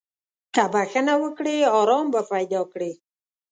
که 0.53 0.63
بخښنه 0.73 1.13
وکړې، 1.23 1.57
ارام 1.79 2.05
به 2.13 2.21
پیدا 2.31 2.61
کړې. 2.71 2.91